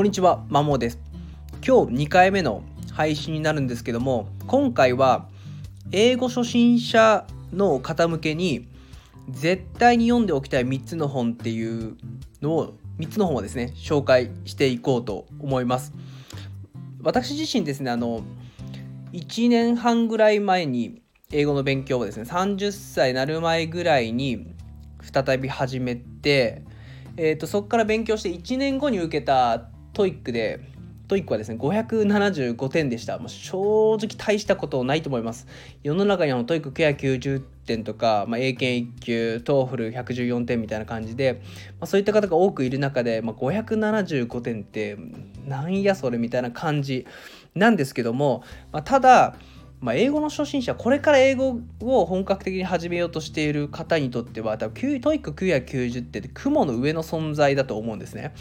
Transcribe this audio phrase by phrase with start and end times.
[0.00, 0.98] こんにちは、まもです。
[1.62, 5.28] 今日2回目の配信になるんですけども、今回は
[5.92, 8.66] 英語初心者の方向けに
[9.28, 11.98] 絶対に読んでおきたい3つの本っていう
[12.40, 15.92] のを3つの本をですね、紹介していこうと思います。
[17.02, 18.22] 私自身ですね、あの
[19.12, 24.46] 1年半ぐらい前に英語の勉強をですね、30歳なる前ぐらいに
[25.02, 26.62] 再び始めて、
[27.18, 30.60] えーと、そこから勉強して1年後に受けた TOEIC で
[31.10, 35.48] TOEIC はですね575点でしたもう正直大したことないと思います
[35.82, 41.42] 世の中には TOEIC 990点とか、まあ、英検1級 TOEFL 114点みたいな感じで、
[41.80, 44.96] まあ、そういった方が多くいる中で、まあ、575点って
[45.48, 47.06] なんやそれみたいな感じ
[47.56, 49.34] なんですけども、まあ、ただ
[49.80, 58.34] まあ、英語の初心者これから英語を本格的に始めようとしている方にとっては多分 TOEIC 990点って雲の上の存在だと思うんですね。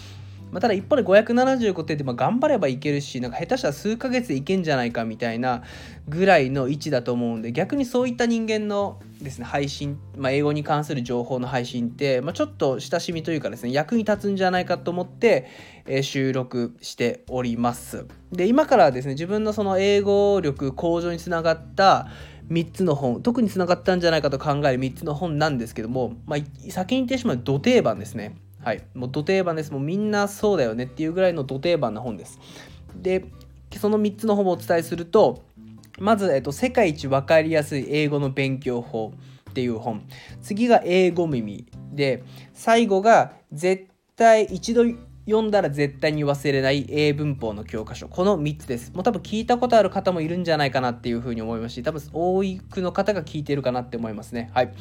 [0.52, 5.64] まあ、ただ一方で575点ってまあ頑張ればいけるしなんか下手したら数ヶ月でいけんじゃないかみたいな
[6.08, 15.48] ぐらいの位置だと思うんで逆にそういった人間のですね配信、まあ、英語に関する情報の配信って、まあ、ちょっと親しみというかですね役に立つんじゃないかと思って、
[15.86, 18.06] えー、収録しております。
[18.32, 22.08] で今からですね自分のその英語力向上につながった
[22.50, 26.40] 3つの本特につながったんじゃないかと考える3つの本なんですけども、まあ、
[26.72, 28.36] 先に言ってしまう土定番ですね。
[28.62, 29.72] はい、もう土定番です。
[29.72, 32.40] もうみんなそうだよねっていうぐらいの土定番な本です。
[32.96, 33.26] で、
[33.78, 35.44] その3つの本をお伝えすると、
[36.00, 39.14] まず、えっと、世界一わかりやすい英語の勉強法
[39.50, 40.04] っていう本。
[40.42, 44.84] 次が英語耳で、最後が絶対一度
[45.30, 48.08] 読んだら絶対に忘れない英文法の教科書。
[48.08, 48.92] この3つです。
[48.94, 54.50] もう多分聞いたことある方もいるんじゃないかなっていうふうに思いますし、多分多くの方が聞いてるかなって思いますね。
[54.54, 54.66] はい。
[54.66, 54.74] ま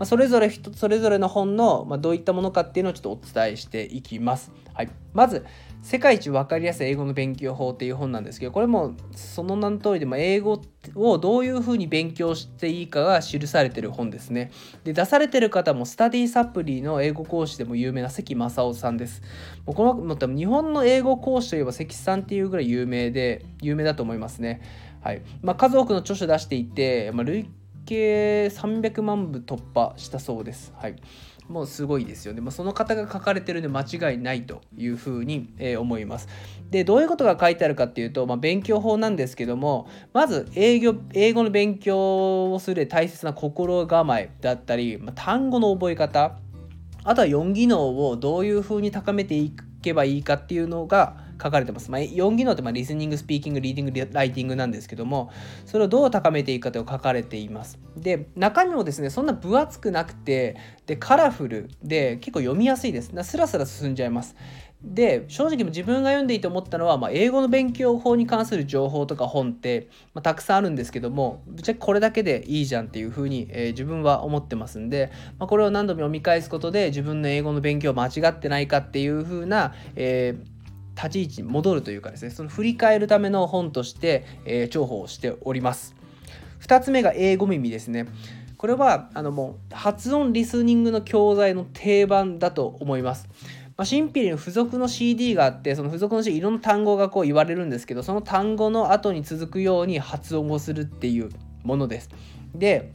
[0.00, 4.52] あ、それぞれ人、それぞれの本の、まあ、どういったものかっていうのをちょっとお伝えしていきます。
[4.74, 4.88] はい。
[5.12, 5.44] まず、
[5.82, 10.60] 世界一分かりやすい英語の勉強法っていう本なんですけどこれもその名の通りでも英語
[10.94, 14.50] をどういうふうに勉強していいかが記されてる本ですね。
[14.84, 19.22] で出されてる方もスタディサプリの英語講師でも有名な関正夫さんです。
[19.64, 24.62] もうこの日本の英語講師といえば関さんっていうぐらい有名で有名だと思いますね。
[25.02, 25.22] はい。
[25.40, 27.48] まあ、数多くの著書出していて、まあ、累
[27.84, 30.72] 計300万部突破したそうです。
[30.76, 30.96] はい。
[31.48, 32.40] もうすごいですよね。
[32.40, 36.28] まあ、その方が書かれてるんで間違いないというふうに、えー、思います。
[36.70, 46.38] で、どういうことが書いてあるかっていうと、まあ、勉強法なんですけども、まず英語英語の勉強をする大切な心構えだったり、まあ、単語の覚え方、
[47.04, 49.52] あとは4技能をどういうふうに高めてい
[49.82, 51.90] けばいいかっていうのが書かれてます。
[51.90, 55.30] まあ、4技能ってまあリスニング、スピーキング、リーディング、ライティングなんですけども、
[55.64, 57.78] それをどう高めていくかと書かれています。
[57.96, 63.12] で、中身もですね、そんな分厚くなくて、で、カラフルで結構読みやすいです。
[63.22, 64.36] スラスラ進んじゃいます。
[64.82, 80.55] で正直自分が読んでいいと思ったのは、まあ、英語の勉強法に関する情報とか本って、まあ、たくさんあるんですけどもぶっちゃけこれだけでいいじゃんっていうふうに、えー、自分は思ってますんで、まあ、これを何度も読み返すことで自分の英語の勉強間違ってないかっていうふうな、えー
[80.96, 85.94] 立ち位置に戻るというかですねその振り返るための本として、え、重宝しております。
[86.62, 88.06] 2つ目が英語耳ですね。
[88.56, 93.28] これはあのもう発音リスニングの教材の定番だと思います。
[93.76, 101.28] まあ、シンピリの付属の CD があってその付属の CD いろんな単語がこう言われるんですけどその単語の後に続くように発音をするっていう
[101.62, 102.08] ものです。
[102.54, 102.92] で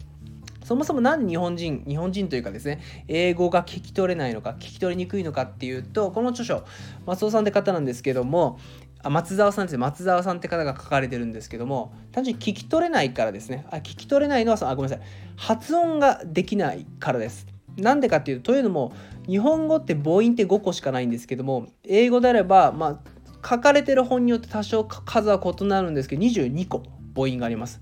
[0.72, 6.64] そもそも何で日本人日本人というかですね英語が聞き取れないのか聞き取りにくいのかっていうとこの著書
[7.06, 8.58] 松尾さんって方なんですけども
[9.04, 9.80] あ松沢さんですね。
[9.80, 13.66] 松沢さんって方が書かれてるんですけども単純に聞き取れないからですね。
[13.70, 15.08] あ聞き取れないのはそのあごめんなさい。
[15.36, 17.48] 発音ができないからです。
[17.76, 18.94] なんでかっていうとというのも
[19.28, 26.84] 日本語って母音って5個しかないんですけども英語であればまあ書かれてる本によって多少数は異なるんですけど22個
[27.16, 27.82] 母音があります。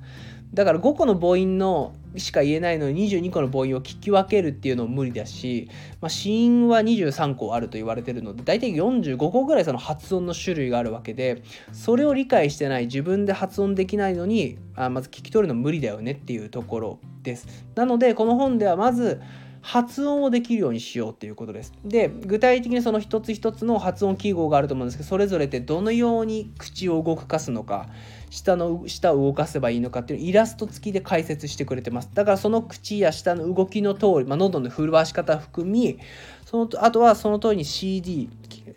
[0.54, 5.70] だから5個の母音のしか言えないのに22個の母音を聞き分けるっていうのも無理だし、
[6.02, 17.48] まあ、子音は23個あると言われてるので大体45個ぐらいその発音の種類があるわけでそれを理解してない自分で発音できないのにあまず聞き取るの無理だよねっていうところです。
[17.76, 19.22] なのでこの本ではまず
[19.62, 21.74] 発音をできるようにしようっていうことです。
[21.84, 27.88] で具体的にその一つ一つの発音記号があると思うんですけどそれぞれってどのように口を動かすのか
[28.30, 32.10] 下の下を動かせばいいのかっていうイラスト付きで解説してくれてます。
[32.14, 36.00] だからその口や下の動きの通り、まあ、喉の震わし方含み
[36.46, 38.30] そのあとはその通りに CD、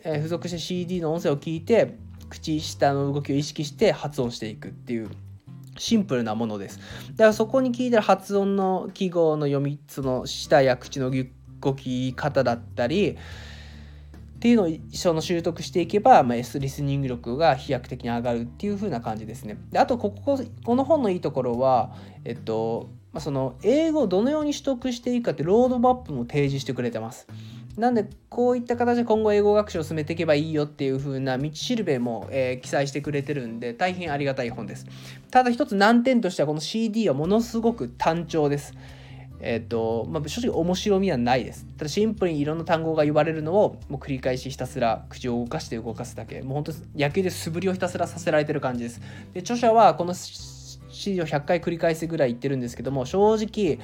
[0.05, 1.97] えー、付属して CD の音声を聞いて
[2.29, 5.11] 口下の動きを意識して発音していくっていう
[5.83, 6.79] シンプルなものです。
[7.17, 13.17] だからそこに聞いたら発音の記号の読み、その舌や口の動き方だったり、っ
[14.39, 19.57] ていうのをその習得していけば、まあ、S リスニング力が飛躍的に上がるっていう風な感じですね。
[19.71, 27.27] であとこここの本のいいところは、えっとまあ、その英語をどのように取得していいかってロードマップも提示してくれてます。
[27.77, 34.87] なんでこういった形で今後英語学習を進めていけばいいよっていう風な道しるべも、えー、記載してくれてるんで大変ありがたい本です。
[35.31, 38.75] ただ一つ難点としてはこの CD はものすごく単調です。
[39.43, 41.67] えっ、ー、と、まあ、正直面白みはないです。
[41.77, 46.43] ただシンプルにいろんな単語が言われるのをもう繰り返しひたすら口を動かして動かすだけ。
[46.43, 49.01] もう本当野球で素振りをひたすらさせられてる感じです。
[49.35, 50.15] で、著者はこの
[50.93, 53.79] CD を100回繰り返すぐらい言ってるんですけども、正直、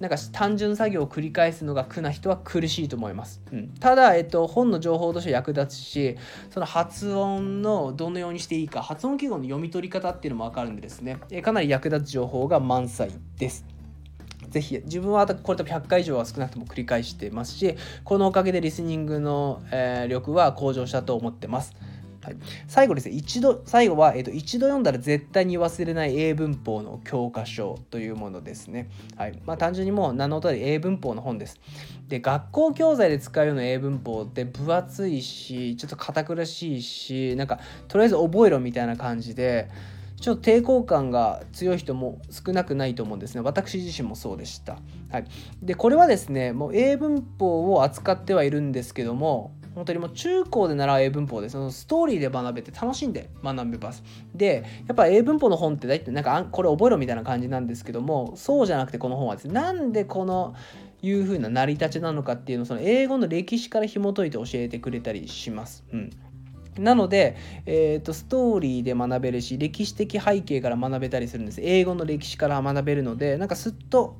[0.00, 3.42] なんか単純作業を繰り返すのが苦な人は苦しいと思います。
[3.52, 6.16] うん、ただ、えっと、本の情報として役立つし、
[6.50, 13.66] その発音のどのようにしていいか、発音記号の読み取り方っていうのもわかるんでですね、えかなり役立つ情報が満載です。
[14.48, 21.74] ぜひ自分はこれと100回以上は少なくとも繰り返してますしこのおかげでリスニングの、えー、力は向上したと思ってます。
[22.22, 22.36] はい、
[22.68, 28.90] 最後ですね一度最後は、えーと、一度読んだら絶対に忘れない英文法の教科書というものですね。
[29.16, 31.58] はいまあ、単純にもう名の通り英文法の本です。
[32.08, 39.68] で学校教材で使うような英文法って分厚いしちょっと堅苦しいしなんかとりあえず覚えろみたいな感じで。
[40.20, 43.40] ちょっと抵抗感が強い人も少なくないと思うんですね。
[43.40, 44.76] 私自身もそうでした。
[45.10, 45.24] はい、
[45.62, 54.02] でこれはですねもう英文法を扱ってはいるんですけども本当にもう中高で習う英文法でそのストーリーで学べて楽しんで学べます。
[54.34, 60.54] でやっぱ英文法の本って大体なんかこれ覚えろみたいな感じなんですけどもそうじゃなくてこの本はですねなんでこの
[61.02, 65.84] いう風な成り立ちなのかっていうのをその英語の歴史から紐解いて教えてくれたりします。
[65.92, 66.10] うん
[66.78, 67.36] なので、
[67.66, 74.16] えーと、ストーリーで学べるし歴史的背景から学べたりするんです英語の歴史から学べるのでなんかすっと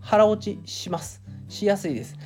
[0.00, 2.16] 腹落ちしますしやすいです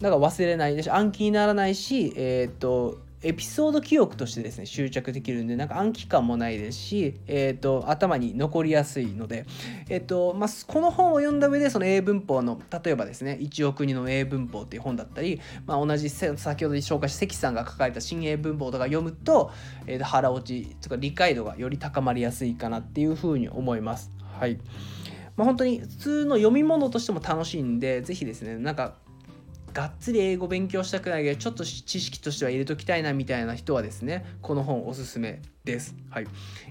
[0.00, 0.86] だから忘れないです。
[0.86, 9.44] し暗記にならないしえっ、とエピソード記憶としてですね執着できるんでなんか暗記感もないですし、えーと、頭に残りやすいので、
[9.88, 19.50] えーとまあ、この本を読んだ上でその英文法の例えばですね「一億人の英文法」っていう本だったり、まあ、同じ先ほど紹介した関さんが書かれた新英文法とか読むと,、
[19.88, 24.12] えー、と腹落ちとか理解度がより高まりやすいかなっていうふうに思います。
[24.38, 24.58] はい。
[25.36, 28.96] まあ、本当に普通の読み物としても楽しいんで、ぜひですね、なんか
[29.78, 35.94] がっつり英語勉強したくないけどちょっと知識としては入れときたいなみたいな人はですねこの本おすすめです。
[36.10, 36.26] はい、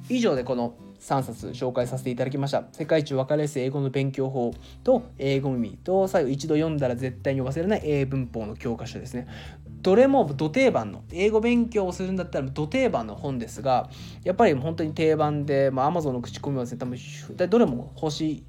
[0.10, 2.66] 以上でこの3冊紹介させていただきました。
[2.74, 9.26] 世界一分かりやすい英語の勉強法と英語耳と最後一度読んだら絶対に忘れない英文法の教科書ですね。
[9.66, 13.90] どれもど定番の英語勉強をするんだったらど定番の本ですが
[14.26, 18.44] やっぱり本当に定番で、まあ、Amazon の口コミはですね多分どれも星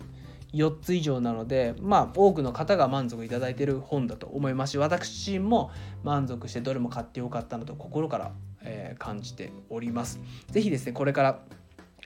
[0.53, 5.71] 4つ以上なのでまあ多くの方が満足いただいている本だと思いますし私も
[6.03, 10.21] 満足してどれも買ってよかったなと心から、えー、感じております。
[10.51, 11.41] 是非ですねこれから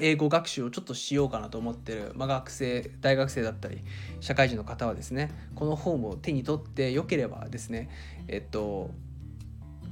[0.00, 3.82] 英語学習をちょっとしようかなと思ってる、まあ、学生大学生だったり
[4.20, 7.90] 社会人の方はですねこの本を手に取ってよければですね
[8.26, 8.90] えっと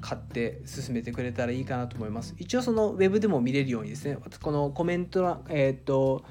[0.00, 6.24] 買って進めてくれたらいいかなと思います一応そのウェブでも見れるようにですねこのコメント欄えっと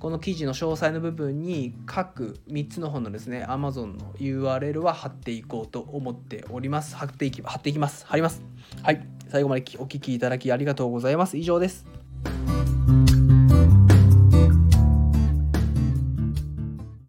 [0.00, 6.96] この記事の詳細の部分に各3つの本のですね Amazon の URL は貼っていこうと思っております。
[6.96, 8.06] 貼っていき貼っていきます。
[8.06, 8.42] 貼ります。
[8.82, 9.06] はい。
[9.28, 11.36] 最後までお聴きいただきありがとうございます。
[11.36, 11.89] 以上です。